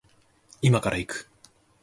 [0.63, 1.29] 今から行く